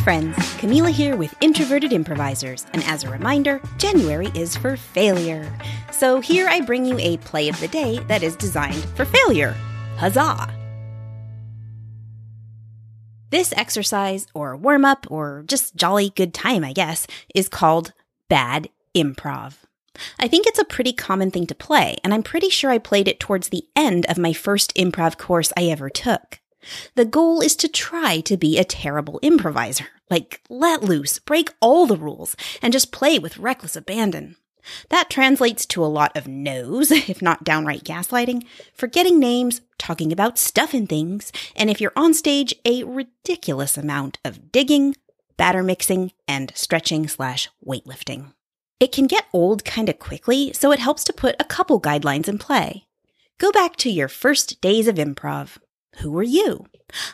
[0.00, 5.52] friends, Camila here with Introverted Improvisers, and as a reminder, January is for failure.
[5.92, 9.54] So here I bring you a play of the day that is designed for failure.
[9.96, 10.54] Huzzah!
[13.28, 17.92] This exercise, or warm up, or just jolly good time, I guess, is called
[18.28, 19.56] bad improv.
[20.18, 23.06] I think it's a pretty common thing to play, and I'm pretty sure I played
[23.06, 26.40] it towards the end of my first improv course I ever took.
[26.94, 31.86] The goal is to try to be a terrible improviser, like let loose, break all
[31.86, 34.36] the rules, and just play with reckless abandon.
[34.90, 40.38] That translates to a lot of no's, if not downright gaslighting, forgetting names, talking about
[40.38, 44.96] stuff and things, and if you're on stage, a ridiculous amount of digging,
[45.36, 48.32] batter mixing, and stretching slash weightlifting.
[48.78, 52.38] It can get old kinda quickly, so it helps to put a couple guidelines in
[52.38, 52.86] play.
[53.38, 55.58] Go back to your first days of improv.
[55.98, 56.66] Who were you?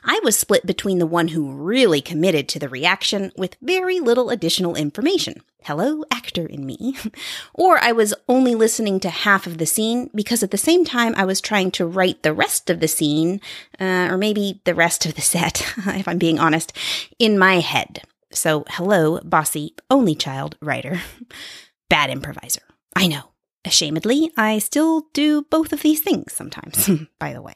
[0.04, 4.30] I was split between the one who really committed to the reaction with very little
[4.30, 5.42] additional information.
[5.64, 6.96] Hello, actor in me.
[7.54, 11.14] or I was only listening to half of the scene because at the same time
[11.16, 13.40] I was trying to write the rest of the scene,
[13.80, 16.72] uh, or maybe the rest of the set, if I'm being honest,
[17.18, 18.02] in my head.
[18.30, 21.00] So, hello, bossy, only child writer.
[21.88, 22.62] Bad improviser.
[22.94, 23.30] I know.
[23.64, 27.54] Ashamedly, I still do both of these things sometimes, by the way.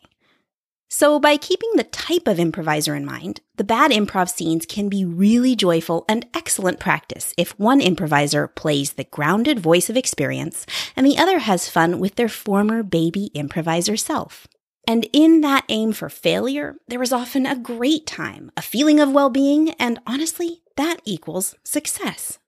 [0.93, 5.05] So, by keeping the type of improviser in mind, the bad improv scenes can be
[5.05, 11.07] really joyful and excellent practice if one improviser plays the grounded voice of experience and
[11.07, 14.49] the other has fun with their former baby improviser self.
[14.89, 19.13] And in that aim for failure, there is often a great time, a feeling of
[19.13, 22.41] well being, and honestly, that equals success.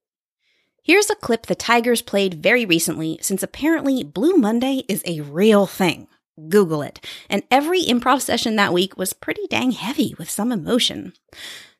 [0.82, 5.68] Here's a clip the Tigers played very recently, since apparently Blue Monday is a real
[5.68, 6.08] thing.
[6.48, 7.04] Google it.
[7.28, 11.12] And every improv session that week was pretty dang heavy with some emotion.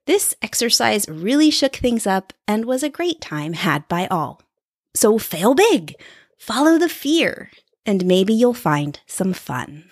[0.07, 4.43] This exercise really shook things up and was a great time had by all.
[4.95, 5.95] So fail big,
[6.39, 7.51] follow the fear,
[7.87, 9.85] and maybe you'll find some fun.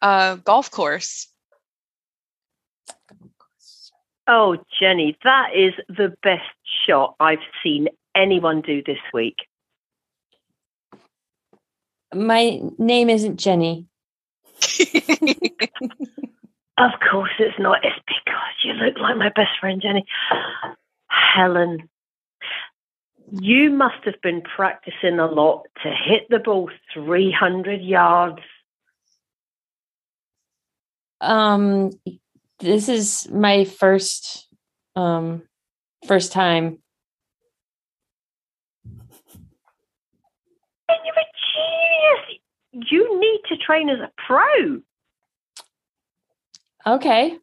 [0.00, 1.28] Uh, golf course.
[4.26, 6.42] Oh, Jenny, that is the best
[6.86, 9.36] shot I've seen anyone do this week.
[12.14, 13.86] My name isn't Jenny.
[16.78, 17.84] of course it's not.
[17.84, 20.04] It's because you look like my best friend, Jenny.
[21.06, 21.88] Helen,
[23.30, 28.40] you must have been practicing a lot to hit the ball 300 yards.
[31.20, 31.90] Um,
[32.58, 34.48] this is my first,
[34.96, 35.42] um,
[36.06, 36.78] first time.
[43.50, 44.80] To train as a pro.
[46.86, 47.38] Okay.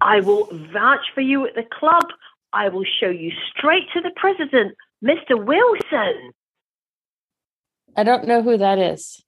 [0.00, 2.04] I will vouch for you at the club.
[2.52, 5.42] I will show you straight to the president, Mr.
[5.42, 6.32] Wilson.
[7.96, 9.22] I don't know who that is.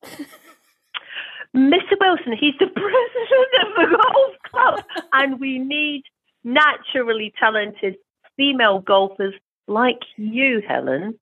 [1.55, 1.95] Mr.
[2.01, 6.03] Wilson, he's the president of the golf club, and we need
[6.43, 7.97] naturally talented
[8.37, 9.35] female golfers
[9.69, 11.19] like you, Helen.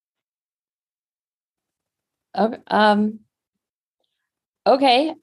[2.36, 2.58] Okay.
[2.68, 3.20] Um,
[4.66, 5.14] okay.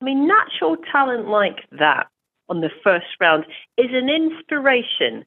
[0.00, 2.08] I mean, natural talent like that
[2.48, 3.44] on the first round
[3.78, 5.24] is an inspiration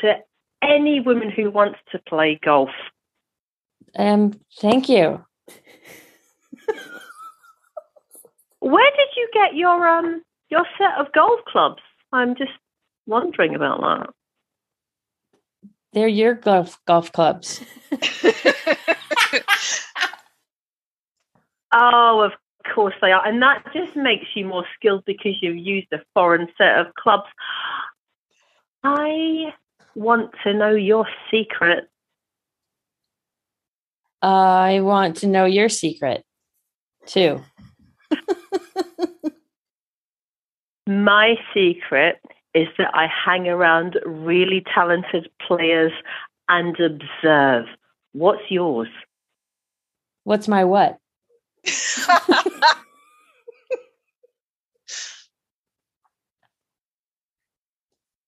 [0.00, 0.14] to
[0.62, 2.70] any woman who wants to play golf.
[3.96, 5.24] Um, thank you.
[8.60, 11.80] Where did you get your um your set of golf clubs?
[12.12, 12.52] I'm just
[13.06, 14.10] wondering about that.
[15.92, 17.62] They're your golf golf clubs.
[21.72, 22.32] oh, of
[22.74, 26.48] course they are, and that just makes you more skilled because you've used a foreign
[26.58, 27.28] set of clubs.
[28.82, 29.54] I
[29.94, 31.88] want to know your secret.
[34.22, 36.24] I want to know your secret
[37.06, 37.42] too.
[40.86, 42.20] My secret
[42.54, 45.92] is that I hang around really talented players
[46.48, 47.66] and observe.
[48.12, 48.88] What's yours?
[50.24, 50.98] What's my what?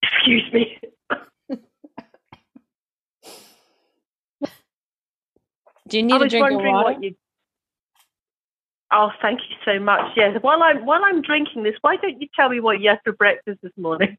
[0.03, 0.79] Excuse me.
[5.89, 6.99] Do you need a drink of water?
[7.01, 7.17] You...
[8.93, 10.13] Oh, thank you so much.
[10.17, 10.39] Yes.
[10.41, 13.13] While I'm while I'm drinking this, why don't you tell me what you had for
[13.13, 14.17] breakfast this morning?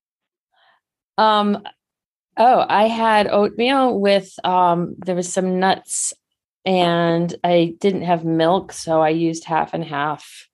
[1.17, 1.63] Um.
[2.37, 4.95] Oh, I had oatmeal with um.
[4.97, 6.13] There was some nuts,
[6.65, 10.47] and I didn't have milk, so I used half and half.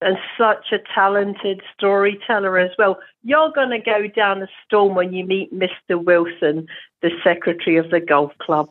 [0.00, 2.98] and such a talented storyteller as well.
[3.22, 6.02] You're going to go down a storm when you meet Mr.
[6.02, 6.66] Wilson,
[7.02, 8.68] the secretary of the golf club.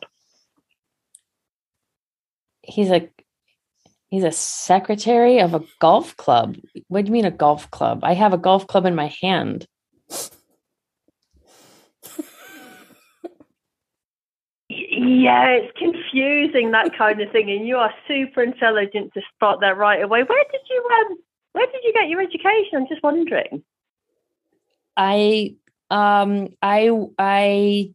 [2.62, 3.08] He's a
[4.08, 6.56] he's a secretary of a golf club.
[6.88, 8.00] What do you mean a golf club?
[8.02, 9.66] I have a golf club in my hand.
[14.96, 19.76] Yeah, it's confusing that kind of thing, and you are super intelligent to spot that
[19.76, 20.22] right away.
[20.22, 21.18] Where did you um,
[21.52, 22.78] Where did you get your education?
[22.78, 23.62] I'm just wondering.
[24.96, 25.56] I
[25.90, 27.92] um I I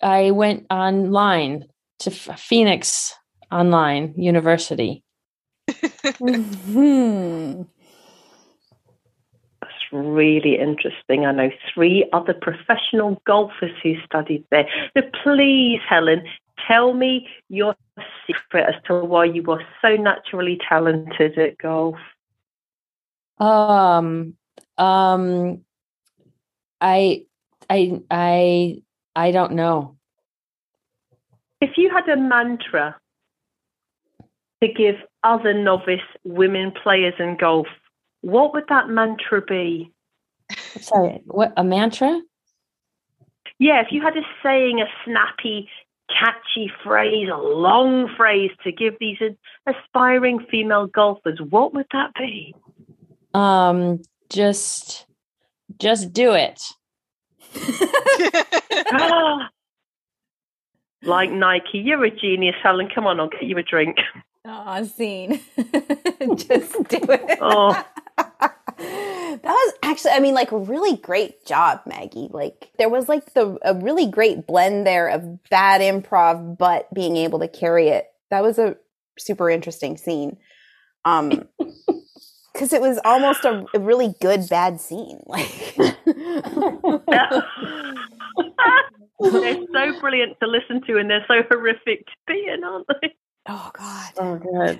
[0.00, 1.64] I went online
[2.00, 3.12] to Phoenix
[3.50, 5.02] Online University.
[6.18, 7.62] hmm
[9.92, 11.26] really interesting.
[11.26, 14.68] I know three other professional golfers who studied there.
[14.96, 16.22] So please, Helen,
[16.66, 17.74] tell me your
[18.26, 21.96] secret as to why you were so naturally talented at golf.
[23.38, 24.34] Um,
[24.78, 25.60] um,
[26.80, 27.24] I,
[27.68, 28.82] I, I,
[29.14, 29.96] I don't know.
[31.60, 32.96] If you had a mantra
[34.62, 37.66] to give other novice women players in golf,
[38.26, 39.92] what would that mantra be?
[40.80, 42.20] Sorry, what a mantra?
[43.60, 45.68] Yeah, if you had a saying, a snappy,
[46.08, 49.18] catchy phrase, a long phrase to give these
[49.66, 52.52] aspiring female golfers, what would that be?
[53.32, 55.06] Um, just,
[55.78, 56.60] just do it.
[61.04, 62.88] like Nike, you're a genius, Helen.
[62.92, 63.98] Come on, I'll get you a drink.
[64.44, 65.40] Oh, scene.
[66.36, 67.38] just do it.
[67.40, 67.84] Oh that was
[69.96, 72.28] actually, I mean, like really great job, Maggie.
[72.30, 77.16] Like there was like the a really great blend there of bad improv, but being
[77.16, 78.06] able to carry it.
[78.30, 78.76] That was a
[79.18, 80.36] super interesting scene.
[81.06, 81.48] Um,
[82.52, 85.20] because it was almost a, a, really good bad scene.
[89.18, 92.86] Like they're so brilliant to listen to, and they're so horrific to be in, aren't
[93.00, 93.14] they?
[93.48, 94.12] Oh God.
[94.18, 94.78] Oh God.